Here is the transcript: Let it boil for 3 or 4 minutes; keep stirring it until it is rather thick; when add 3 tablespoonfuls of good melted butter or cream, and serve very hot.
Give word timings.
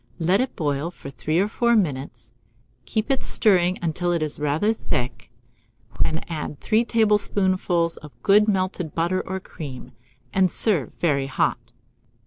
Let 0.17 0.41
it 0.41 0.55
boil 0.55 0.89
for 0.89 1.11
3 1.11 1.37
or 1.41 1.47
4 1.47 1.75
minutes; 1.75 2.33
keep 2.85 3.13
stirring 3.21 3.75
it 3.75 3.83
until 3.83 4.11
it 4.11 4.23
is 4.23 4.39
rather 4.39 4.73
thick; 4.73 5.31
when 6.01 6.23
add 6.27 6.59
3 6.59 6.83
tablespoonfuls 6.85 7.97
of 7.97 8.11
good 8.23 8.47
melted 8.47 8.95
butter 8.95 9.21
or 9.21 9.39
cream, 9.39 9.91
and 10.33 10.49
serve 10.49 10.95
very 10.95 11.27
hot. 11.27 11.71